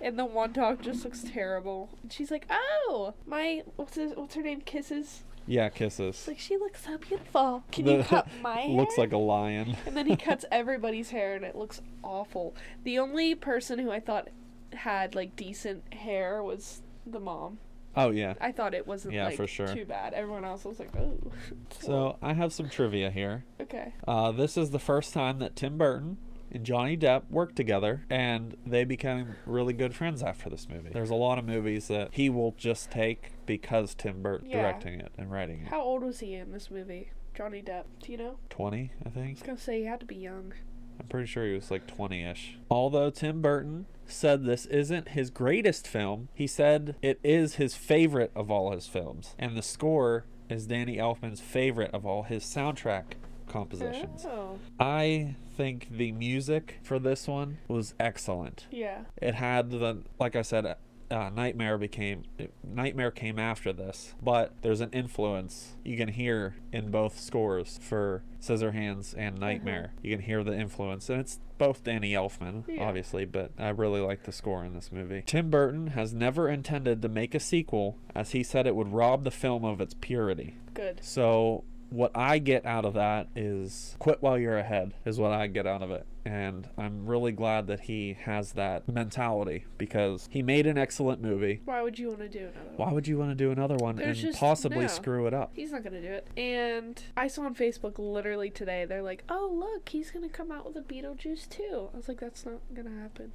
[0.00, 1.90] And the one dog just looks terrible.
[2.02, 4.60] And she's like, "Oh, my what's his, what's her name?
[4.62, 7.62] Kisses." yeah kisses It's like she looks so beautiful.
[7.70, 8.70] Can The- you cut my hair?
[8.76, 12.54] looks like a lion And then he cuts everybody's hair, and it looks awful.
[12.82, 14.28] The only person who I thought
[14.72, 17.58] had like decent hair was the mom.
[17.96, 19.68] oh yeah I thought it wasn't Yeah, like for sure.
[19.68, 20.12] too bad.
[20.14, 21.18] Everyone else was like, "Oh."
[21.80, 23.92] so i have some trivia here okay.
[24.06, 26.18] Uh, this is the first time that Tim Burton
[26.52, 30.90] and Johnny Depp worked together, and they became really good friends after this movie.
[30.92, 34.62] There's a lot of movies that he will just take because Tim Burton Yeah.
[34.62, 35.68] directing it and writing it.
[35.68, 37.10] How old was he in this movie?
[37.34, 37.84] Johnny Depp.
[38.00, 38.38] Do you know?
[38.50, 39.38] 20, I I think.
[39.38, 40.54] was gonna say he had to be young.
[40.98, 42.58] I'm pretty sure he was like 20 ish.
[42.70, 48.30] Although Tim Burton said this isn't his greatest film, he said it is his favorite
[48.34, 49.34] of all his films.
[49.38, 53.14] And the score is Danny Elfman's favorite of all his soundtrack
[53.48, 54.24] compositions.
[54.26, 54.58] Oh.
[54.78, 58.66] I think the music for this one was excellent.
[58.70, 59.00] Yeah.
[59.16, 60.76] It had the, like I said,
[61.10, 62.24] uh, Nightmare became
[62.64, 68.22] Nightmare came after this, but there's an influence you can hear in both scores for
[68.40, 69.92] Scissorhands and Nightmare.
[70.02, 72.84] You can hear the influence, and it's both Danny Elfman, Yeah.
[72.84, 75.22] obviously, but I really like the score in this movie.
[75.26, 79.24] Tim Burton has never intended to make a sequel, as he said it would rob
[79.24, 80.56] the film of its purity.
[80.74, 81.00] Good.
[81.02, 85.46] So what I get out of that is quit while you're ahead is what I
[85.46, 86.04] get out of it.
[86.24, 91.60] And I'm really glad that he has that mentality because he made an excellent movie.
[91.64, 92.76] Why would you want to do another one?
[92.76, 94.86] Why would you want to do another one There's and just- possibly no.
[94.88, 95.52] screw it up?
[95.54, 96.26] He's not gonna do it.
[96.36, 98.84] And I saw on Facebook literally today.
[98.84, 102.18] They're like, "Oh, look, he's gonna come out with a Beetlejuice too." I was like,
[102.18, 103.30] "That's not gonna happen.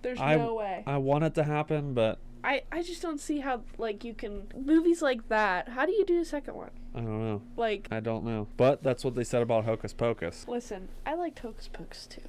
[0.00, 3.40] There's I- no way." I want it to happen, but I I just don't see
[3.40, 5.68] how like you can movies like that.
[5.70, 6.70] How do you do a second one?
[6.94, 7.42] I don't know.
[7.56, 8.48] Like, I don't know.
[8.56, 10.44] But that's what they said about Hocus Pocus.
[10.46, 12.22] listen, I liked Hocus Pocus too.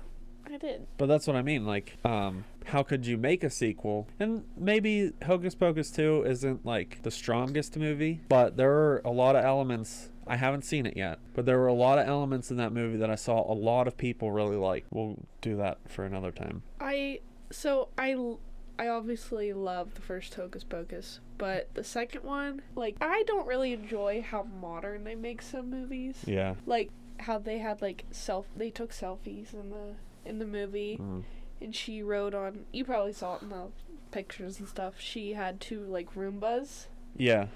[0.51, 0.87] I did.
[0.97, 1.65] But that's what I mean.
[1.65, 4.07] Like, um, how could you make a sequel?
[4.19, 9.35] And maybe Hocus Pocus 2 isn't like the strongest movie, but there are a lot
[9.35, 10.09] of elements.
[10.27, 12.97] I haven't seen it yet, but there were a lot of elements in that movie
[12.97, 14.85] that I saw a lot of people really like.
[14.91, 16.63] We'll do that for another time.
[16.79, 17.19] I
[17.51, 18.35] so I
[18.79, 23.71] I obviously love the first Hocus Pocus, but the second one, like I don't really
[23.73, 26.23] enjoy how modern they make some movies.
[26.25, 26.55] Yeah.
[26.65, 31.23] Like how they had like self they took selfies in the in the movie Mm.
[31.61, 33.67] and she rode on you probably saw it in the
[34.11, 34.95] pictures and stuff.
[34.99, 36.87] She had two like Roombas.
[37.15, 37.47] Yeah.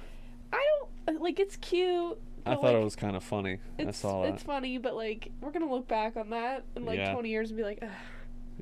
[0.53, 0.63] I
[1.07, 2.19] don't like it's cute.
[2.45, 3.57] I thought it was kind of funny.
[3.77, 4.35] I it's, saw that.
[4.35, 7.11] It's funny, but like we're gonna look back on that in like Yeah.
[7.13, 7.89] 20 years and be like, Ugh.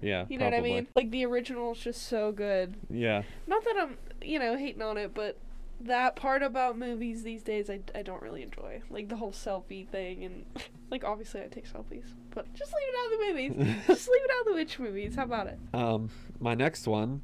[0.02, 0.26] Yeah.
[0.30, 0.70] you know probably.
[0.70, 0.88] what I mean?
[0.96, 2.76] Like the original is just so good.
[2.90, 3.24] Yeah.
[3.48, 5.38] Not that I'm, you know, hating on it, but
[5.82, 8.82] that part about movies these days I, I don't really enjoy.
[8.90, 10.46] Like the whole selfie thing and
[10.92, 13.84] like obviously I take selfies, but just leave it out of the movies.
[13.88, 15.16] just leave it out of the witch movies.
[15.16, 15.60] How about it?
[15.74, 17.22] Um, my next one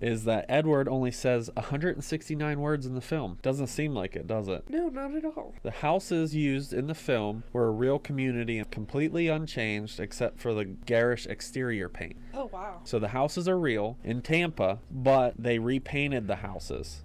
[0.00, 3.38] is that Edward only says 169 words in the film.
[3.42, 4.64] Doesn't seem like it, does it?
[4.68, 5.54] No, not at all.
[5.62, 10.54] The houses used in the film were a real community and completely unchanged except for
[10.54, 12.16] the garish exterior paint.
[12.34, 12.80] Oh wow.
[12.84, 17.02] So the houses are real in Tampa, but they repainted the houses.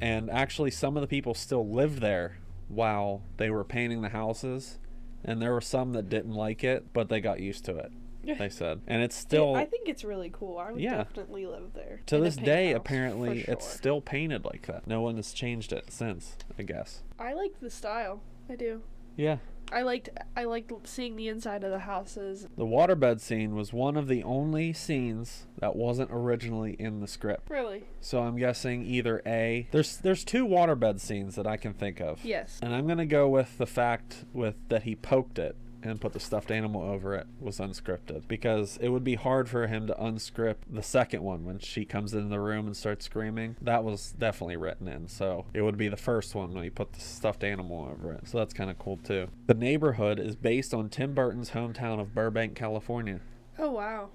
[0.00, 4.78] And actually, some of the people still lived there while they were painting the houses.
[5.24, 7.92] and there were some that didn't like it, but they got used to it.
[8.38, 10.58] They said, and it's still I think it's really cool.
[10.58, 10.98] I would Yeah.
[10.98, 12.00] definitely live there.
[12.06, 12.72] to in this day.
[12.72, 14.86] Apparently, for it's still painted like that.
[14.86, 16.36] No one has changed it since.
[16.58, 17.02] I guess.
[17.18, 18.20] I like the style.
[18.48, 18.82] I do.
[19.16, 19.38] Yeah.
[19.72, 22.48] I liked I liked seeing the inside of the houses.
[22.56, 27.48] The waterbed scene was one of the only scenes that wasn't originally in the script.
[27.48, 27.84] Really?
[28.00, 29.68] So I'm guessing either A.
[29.70, 32.24] There's there's two waterbed scenes that I can think of.
[32.24, 32.58] Yes.
[32.62, 36.20] And I'm gonna go with the fact with that he poked it and put the
[36.20, 40.72] stuffed animal over it was unscripted because it would be hard for him to unscript
[40.72, 43.56] the second one when she comes in the room and starts screaming.
[43.60, 46.92] That was definitely written in, so it would be the first one when he put
[46.92, 48.28] the stuffed animal over it.
[48.28, 49.28] So that's kind of cool too.
[49.46, 53.20] The neighborhood is based on Tim Burton's hometown of Burbank, California.
[53.58, 54.08] Oh wow.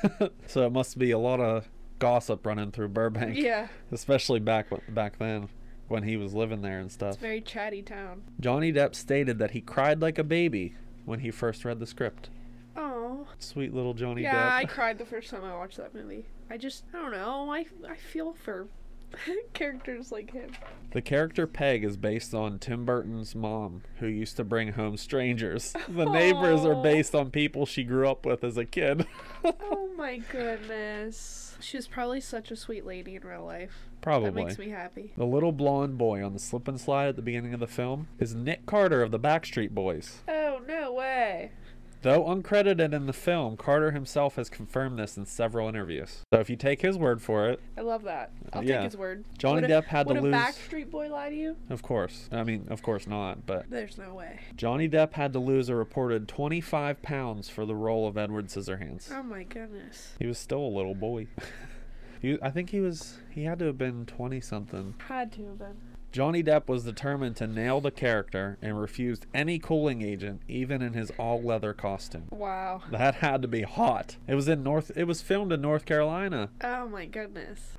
[0.46, 3.68] so it must be a lot of gossip running through Burbank, Yeah.
[3.90, 5.48] especially back back then
[5.88, 7.16] when he was living there and It's stuff.
[7.16, 8.22] a very chatty town.
[8.40, 12.30] Johnny Depp stated that he cried like a baby when he first read the script.
[12.76, 13.26] Oh.
[13.38, 16.26] Sweet little Johnny Yeah, I cried the first time I watched that movie.
[16.50, 17.52] I just I don't know.
[17.52, 18.68] I I feel for
[19.52, 20.52] characters like him.
[20.92, 25.74] the character Peg is based on Tim Burton's mom, who used to bring home strangers.
[25.88, 29.06] The neighbors are based on people she grew up with as a kid.
[29.44, 31.51] Oh my goodness.
[31.62, 33.88] She was probably such a sweet lady in real life.
[34.00, 34.30] Probably.
[34.30, 35.12] That makes me happy.
[35.16, 38.08] The little blonde boy on the slip and slide at the beginning of the film
[38.18, 40.22] is Nick Carter of the Backstreet Boys.
[40.28, 41.52] Oh no way.
[42.02, 46.22] Though uncredited in the film, Carter himself has confirmed this in several interviews.
[46.34, 48.32] So if you take his word for it, I love that.
[48.52, 48.78] I'll Yeah.
[48.78, 49.24] take his word.
[49.38, 51.56] Johnny would a, Depp had to would lose- a Backstreet Boy lie to you?
[51.70, 52.28] of course.
[52.32, 54.40] I mean, of course not, but There's no way.
[54.56, 59.12] Johnny Depp had to lose a reported 25 pounds for the role of Edward Scissorhands.
[59.12, 60.14] Oh my goodness.
[60.18, 61.28] He was still a little boy.
[62.20, 64.94] he, I think he was, he had to have been 20 something.
[65.06, 65.76] Had to have been.
[66.12, 70.92] Johnny Depp was determined to nail the character and refused any cooling agent, even in
[70.92, 72.26] his all leather costume.
[72.30, 72.82] Wow.
[72.90, 74.16] That had to be hot.
[74.28, 76.50] It was in North, it was filmed in North Carolina.
[76.62, 77.72] Oh my goodness.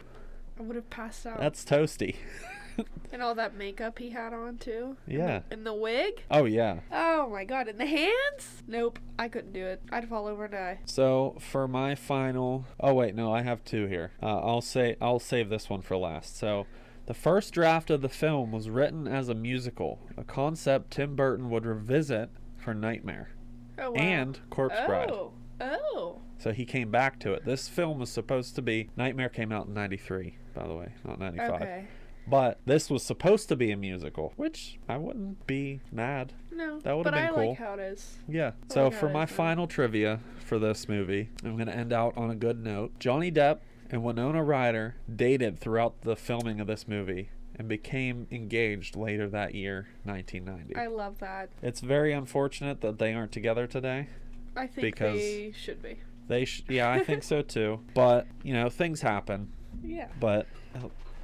[0.59, 1.39] I would have passed out.
[1.39, 2.15] That's toasty.
[3.11, 4.97] and all that makeup he had on too.
[5.05, 5.39] And the- Yeah.
[5.51, 6.23] And the wig.
[6.31, 6.79] oh, yeah.
[6.91, 7.67] Oh my god.
[7.67, 8.63] And the hands?
[8.67, 8.97] Nope.
[9.19, 9.81] I couldn't do it.
[9.91, 10.79] I'd fall over and die.
[10.85, 14.11] So for my final, oh wait, no, I have two here.
[14.23, 16.35] Uh, I'll say I'll save this one for last.
[16.37, 16.65] So,
[17.05, 21.49] the first draft of the film was written as a musical, a concept Tim Burton
[21.49, 23.29] would revisit for Nightmare
[23.77, 23.97] Oh wow.
[23.97, 25.11] and Corpse Bride.
[25.11, 25.33] Oh.
[25.61, 26.21] Oh.
[26.37, 27.45] So he came back to it.
[27.45, 31.19] This film was supposed to be Nightmare came out in '93, by the way, not
[31.19, 31.49] '95.
[31.61, 31.85] Okay.
[32.25, 36.31] But this was supposed to be a musical, which I wouldn't be mad.
[36.51, 36.79] No.
[36.79, 37.49] That would've but been I cool.
[37.49, 38.17] like how it is.
[38.29, 38.51] Yeah.
[38.69, 42.15] I So like for my final trivia for this movie, I'm going to end out
[42.15, 42.97] on a good note.
[42.99, 43.59] Johnny Depp
[43.93, 49.53] and Winona Ryder dated throughout the filming of this movie and became engaged later that
[49.53, 50.75] year, 1990.
[50.75, 51.49] I love that.
[51.61, 54.07] It's very unfortunate that they aren't together today.
[54.55, 55.99] I think Because- they should be.
[56.27, 57.81] They sh- yeah, I think so too.
[57.93, 59.53] But, you know, things happen.
[59.83, 60.07] Yeah.
[60.19, 60.47] But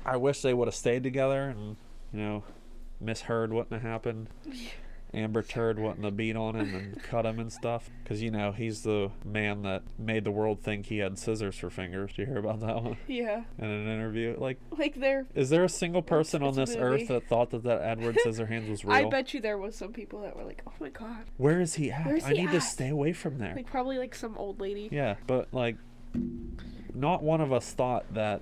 [0.05, 1.75] I wish they would have stayed together and,
[2.13, 2.43] you know,
[3.01, 4.27] misheard wouldn't have happened.
[5.13, 7.89] Amber Turd wouldn't have beat on him and cut him and stuff.
[8.04, 11.72] Because, you know, he's the man that made the world think he had scissors for
[11.72, 12.12] fingers.
[12.15, 12.98] Do you hear about that one?
[13.08, 13.43] Yeah.
[13.58, 14.36] In an interview?
[14.38, 15.26] Like, Like they're.
[15.34, 16.82] there a single person on this movie.
[17.04, 18.93] earth that thought that that Edward Scissorhands was real?
[18.93, 21.74] I bet you there was some people that were like, "Oh my god!" Where is
[21.74, 22.06] he at?
[22.06, 23.56] Where's I he need to stay away from there.
[23.56, 24.89] Like probably like some old lady.
[24.91, 25.76] yeah, but, like,
[26.93, 28.41] not one of us thought that,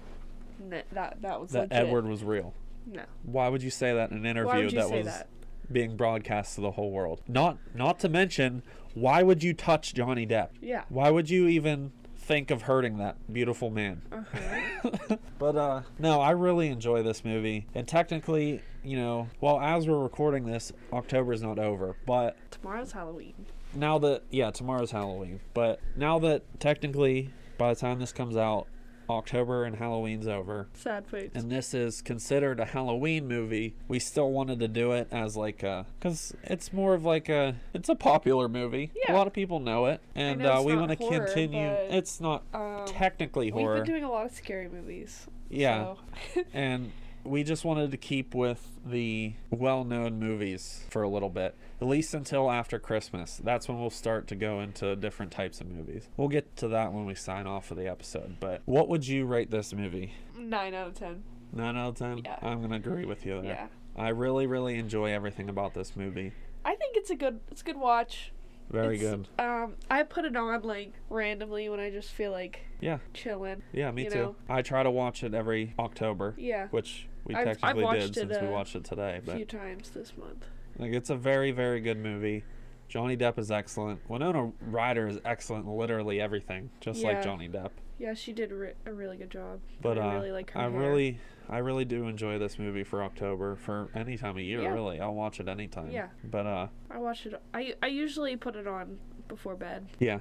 [0.61, 1.77] N- that that was that legit.
[1.87, 2.53] Edward was real.
[2.85, 3.03] No.
[3.23, 5.27] Why would you say that in an interview Why would you that say was that?
[5.71, 7.21] Being broadcast to the whole world?
[7.27, 10.49] Not not to mention, why would you touch Johnny Depp?
[10.61, 10.83] Yeah.
[10.89, 14.01] Why would you even think of hurting that beautiful man?
[14.11, 15.17] Uh-huh.
[15.39, 17.67] but uh no, I really enjoy this movie.
[17.75, 21.95] And technically, you know, well as we're recording this, October is not over.
[22.05, 23.33] But Tomorrow's Halloween.
[23.73, 25.39] now that yeah, tomorrow's Halloween.
[25.53, 28.67] But now that technically by the time this comes out,
[29.09, 30.67] October and Halloween's over.
[30.73, 31.31] Sad face.
[31.33, 35.63] and this is considered a Halloween movie, we still wanted to do it as like
[35.63, 38.91] a because it's more of like a it's a popular movie.
[38.95, 39.13] Yeah.
[39.13, 41.67] A lot of people know it, and know uh, we want to continue.
[41.89, 43.75] It's not um, technically horror.
[43.75, 45.27] We've been doing a lot of scary movies.
[45.49, 45.93] yeah,
[46.33, 46.91] so- and
[47.27, 52.13] we just wanted to keep with the well-known movies for a little bit, at least
[52.13, 53.39] until after Christmas.
[53.43, 56.09] That's when we'll start to go into different types of movies.
[56.17, 58.37] We'll get to that when we sign off for the episode.
[58.39, 60.13] But what would you rate this movie?
[60.37, 61.23] Nine out of ten.
[61.53, 62.19] Nine out of ten.
[62.23, 62.37] Yeah.
[62.41, 63.43] I'm gonna agree with you there.
[63.43, 63.67] Yeah.
[63.95, 66.31] I really, really enjoy everything about this movie.
[66.63, 68.31] I think it's a good it's a good watch.
[68.69, 69.27] Very It's- good.
[69.43, 73.63] Um, I put it on like randomly when I just feel like Yeah, chilling.
[73.71, 74.15] yeah, me too.
[74.15, 74.35] know?
[74.49, 76.67] I try to watch it every October, Yeah.
[76.71, 79.17] which we I've- I've technically watched did it, since we uh, watched it today.
[79.17, 80.45] A But few times this month.
[80.77, 82.43] like, it's a very, very good movie.
[82.87, 83.99] Johnny Depp is excellent.
[84.09, 87.09] Winona Ryder is excellent in literally everything, just Yeah.
[87.09, 87.71] like Johnny Depp.
[87.99, 89.59] Yeah, she did re- a really good job.
[89.81, 90.59] But I uh, really like her.
[90.61, 90.79] I hair.
[90.79, 94.61] really, I really do enjoy this movie for October for any time of year.
[94.61, 94.69] Yeah.
[94.71, 95.89] Really, I'll watch it anytime.
[95.91, 96.09] Yeah.
[96.23, 97.33] But uh, I watch it.
[97.53, 99.87] I I usually put it on before bed.
[99.99, 100.19] yeah.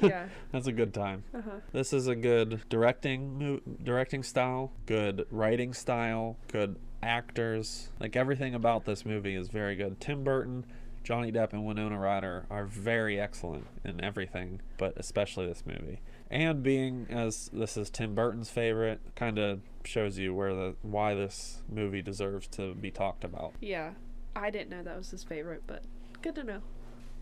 [0.00, 0.28] Yeah.
[0.52, 1.24] That's a good time.
[1.34, 1.50] Uh huh.
[1.72, 7.90] This is a good directing directing style, good writing style, good actors.
[8.00, 10.00] Like everything about this movie is very good.
[10.00, 10.64] Tim Burton,
[11.04, 16.00] Johnny Depp, and Winona Ryder are very excellent in everything, but especially this movie.
[16.30, 21.14] And being as this is Tim Burton's favorite, kind of shows you where the why
[21.14, 23.54] this movie deserves to be talked about.
[23.60, 23.92] Yeah.
[24.36, 25.82] I didn't know that was his favorite, but
[26.22, 26.60] good to know.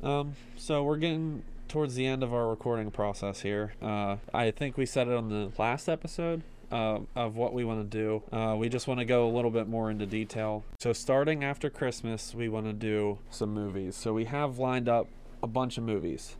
[0.02, 3.74] Um, so we're getting towards the end of our recording process here.
[3.82, 7.90] Uh, I think we said it on the last episode uh, of what we want
[7.90, 8.22] to do.
[8.37, 10.64] Uh, we just want to go a little bit more into detail.
[10.78, 13.96] So starting after Christmas, we want to do some movies.
[13.96, 15.09] So we have lined up
[15.42, 16.37] a bunch of movies.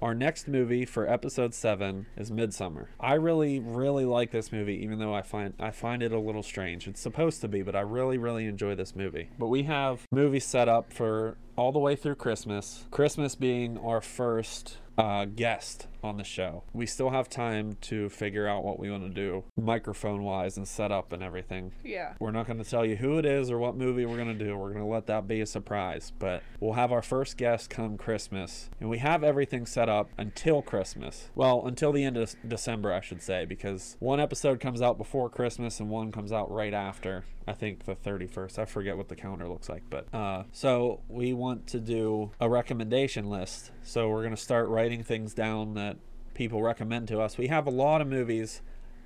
[0.00, 2.86] Our next movie for episode seven is Midsommar.
[3.00, 6.44] I really, really like this movie, even though I find I find it a little
[6.44, 6.86] strange.
[6.86, 9.30] It's supposed to be, but I really, really enjoy this movie.
[9.40, 12.84] But we have movies set up for all the way through Christmas.
[12.92, 16.62] Christmas being our first uh, guest on the show.
[16.72, 20.66] We still have time to figure out what we want to do, microphone wise, and
[20.66, 21.72] set up and everything.
[21.84, 22.14] Yeah.
[22.20, 24.44] We're not going to tell you who it is or what movie we're going to
[24.44, 24.56] do.
[24.56, 26.12] We're going to let that be a surprise.
[26.18, 28.70] But we'll have our first guest come Christmas.
[28.80, 31.30] And we have everything set up until Christmas.
[31.34, 35.28] Well, until the end of December, I should say, because one episode comes out before
[35.28, 37.24] Christmas and one comes out right after.
[37.46, 38.58] I think the 31st.
[38.58, 39.82] I forget what the calendar looks like.
[39.88, 43.70] But uh, so we want to do a recommendation list.
[43.82, 45.96] So we're going to start writing things down that
[46.34, 47.36] people recommend to us.
[47.36, 48.62] We have a lot of movies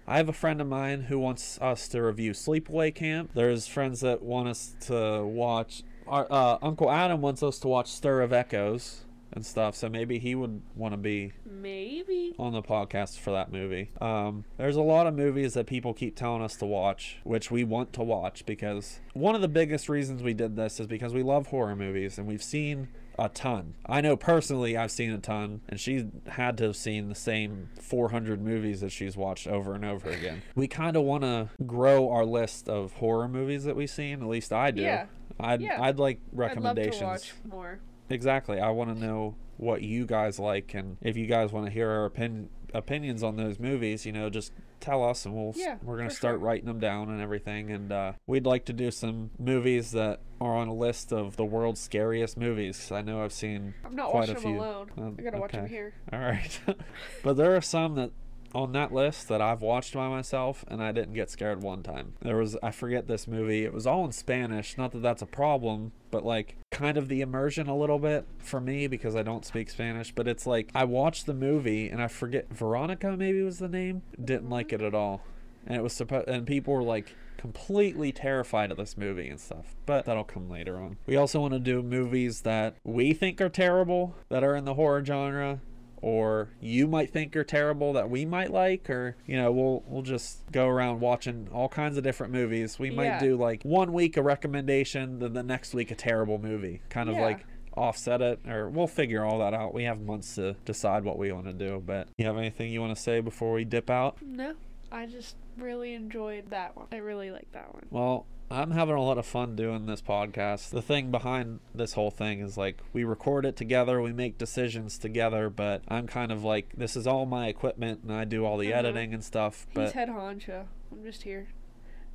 [0.07, 3.31] I have a friend of mine who wants us to review Sleepaway Camp.
[3.35, 5.85] There's friends that want us to watch.
[6.09, 10.19] Our, uh, Uncle Adam wants us to watch Stir of Echoes and stuff, so maybe
[10.19, 12.35] he would want to be Maybe.
[12.39, 13.91] on the podcast for that movie.
[14.01, 17.65] Um, there's a lot of movies that people keep telling us to watch, which we
[17.65, 21.23] want to watch because one of the biggest reasons we did this is because we
[21.23, 23.75] love horror movies and we've seen a ton.
[23.87, 27.69] I know personally I've seen a ton, and she had to have seen the same
[27.81, 30.43] 400 movies that she's watched over and over again.
[30.55, 34.23] we kind of want to grow our list of horror movies that we've seen.
[34.23, 34.83] At least I do.
[34.83, 35.07] Yeah.
[35.39, 35.83] I'd, Yeah.
[35.83, 37.03] I'd like recommendations.
[37.03, 37.81] I'd love to watch more.
[38.13, 38.61] Exactly.
[38.61, 41.89] I want to know what you guys like, and if you guys want to hear
[41.91, 45.97] our opin- opinions on those movies, you know, just tell us, and we'll Yeah, we're
[45.99, 46.39] gonna start sure.
[46.39, 47.71] writing them down and everything.
[47.71, 51.45] And uh, we'd like to do some movies that are on a list of the
[51.45, 52.91] world's scariest movies.
[52.91, 54.59] I know I've seen I'm not quite watching a them few.
[54.61, 54.91] alone.
[54.99, 55.95] Um, I gotta watch them here.
[56.13, 56.61] All right,
[57.23, 58.11] but there are some that
[58.55, 62.15] on that list that I've watched by myself and I didn't get scared one time.
[62.21, 63.65] There was I forget this movie.
[63.65, 64.77] It was all in Spanish.
[64.77, 68.61] Not that that's a problem, but like kind of the immersion a little bit for
[68.61, 70.13] me because I don't speak Spanish.
[70.13, 74.03] But it's like I watched the movie and I forget Veronica maybe was the name.
[74.23, 75.23] Didn't like it at all,
[75.67, 79.75] and it was supposed and people were like completely terrified of this movie and stuff.
[79.85, 80.97] But that'll come later on.
[81.07, 84.75] We also want to do movies that we think are terrible that are in the
[84.75, 85.61] horror genre
[86.03, 90.03] or you might think are terrible that we might like or you know we'll we'll
[90.03, 93.21] just go around watching all kinds of different movies we might Yeah.
[93.21, 97.15] do like one week a recommendation then the next week a terrible movie kind of
[97.15, 97.23] Yeah.
[97.23, 101.17] like offset it or we'll figure all that out we have months to decide what
[101.17, 103.89] we want to do but you have anything you want to say before we dip
[103.89, 104.55] out No,
[104.91, 106.87] I just really enjoyed that one.
[106.93, 107.85] I really like that one.
[107.91, 110.71] Well, I'm having a lot of fun doing this podcast.
[110.71, 114.99] The thing behind this whole thing is like we record it together, we make decisions
[114.99, 118.59] together, but I'm kind of like this is all my equipment and I do all
[118.59, 118.79] the Uh-huh.
[118.81, 119.67] editing and stuff.
[119.71, 120.67] He's But head honcho.
[120.93, 121.49] I'm just here.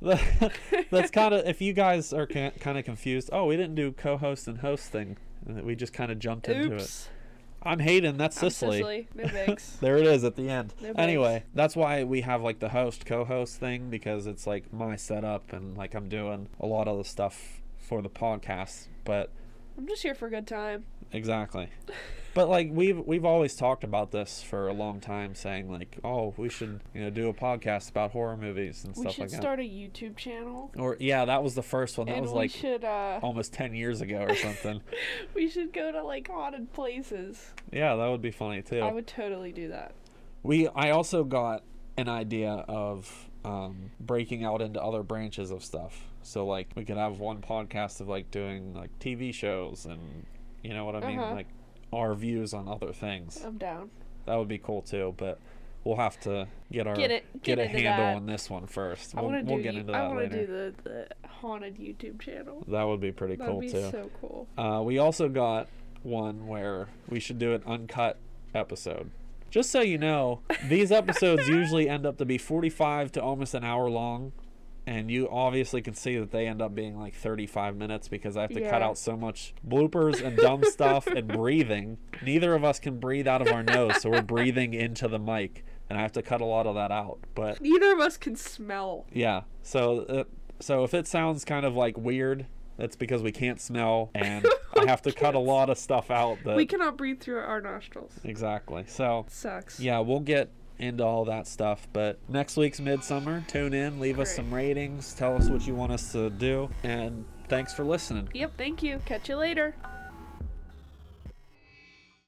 [0.00, 3.30] that's kind of if you guys are kind of confused.
[3.32, 5.16] Oh, we didn't do co-host and host thing.
[5.44, 7.08] We just kind of jumped into it.
[7.62, 8.16] I'm Hayden.
[8.16, 8.50] That's I'm.
[8.50, 9.08] Cicely.
[9.14, 9.76] No bigs.
[9.80, 10.74] there it is at the end.
[10.80, 14.96] No anyway, that's why we have like the host co-host thing because it's like my
[14.96, 18.86] setup and like I'm doing a lot of the stuff for the podcast.
[19.04, 19.30] But
[19.76, 20.84] I'm just here for a good time.
[21.12, 21.68] exactly.
[22.38, 26.34] But like we've we've always talked about this for a long time, saying like, oh,
[26.36, 29.24] we should you know do a podcast about horror movies and We stuff like that.
[29.24, 30.70] We should start a YouTube channel.
[30.78, 32.06] Or yeah, that was the first one.
[32.06, 34.80] That and was like should uh almost ten years ago or something.
[35.34, 37.54] we should go to like haunted places.
[37.72, 38.82] yeah, that would be funny too.
[38.82, 39.90] I would totally do that.
[40.44, 41.64] We I also got
[41.96, 46.04] an idea of um, breaking out into other branches of stuff.
[46.22, 50.24] So like we could have one podcast of like doing like TV shows and
[50.62, 51.34] you know what I mean, Uh-huh.
[51.34, 51.48] like
[51.92, 53.42] our views on other things.
[53.44, 53.90] I'm down.
[54.26, 55.14] That would be cool too.
[55.16, 55.38] But
[55.84, 58.16] we'll have to get our Get it- get a handle that.
[58.16, 59.16] on this one first.
[59.16, 59.62] I We'll, to we'll do.
[59.62, 62.64] get into I that want to do the the haunted YouTube channel.
[62.68, 63.88] That would be pretty That'd cool be too.
[63.90, 64.46] so cool.
[64.58, 65.68] Uh, we also got
[66.02, 68.18] one where we should do an uncut
[68.54, 69.10] episode.
[69.50, 73.64] Just so you know, these episodes usually end up to be 45 to almost an
[73.64, 74.32] hour long.
[74.88, 78.42] And you obviously can see that they end up being like 35 minutes because I
[78.42, 81.98] have to cut out so much bloopers and dumb stuff and breathing.
[82.24, 85.64] Neither of us can breathe out of our nose, so we're breathing into the mic.
[85.90, 87.18] And I have to cut a lot of that out.
[87.34, 89.04] But Neither of us can smell.
[89.12, 90.24] yeah, so uh,
[90.60, 92.46] so if it sounds kind of like weird,
[92.78, 94.46] that's because we can't smell and
[94.78, 97.60] I have to cut a lot of stuff out that We cannot breathe through our
[97.60, 98.12] nostrils.
[98.24, 98.84] exactly.
[98.86, 99.80] So Sucks.
[99.80, 101.86] yeah, we'll get into all that stuff.
[101.92, 105.92] But next week's Midsommar, tune in, leave us some ratings, tell us what you want
[105.92, 108.28] us to do, and thanks for listening.
[108.34, 109.00] Yep, thank you.
[109.04, 109.74] Catch you later.